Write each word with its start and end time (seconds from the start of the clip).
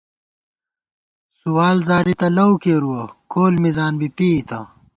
سوال 1.39 1.77
زاری 1.87 2.13
تہ 2.19 2.27
لؤ 2.35 2.53
کېرُوَہ، 2.63 3.03
کول 3.31 3.53
مِزان 3.63 3.93
بی 3.99 4.07
پېئیتہ 4.17 4.59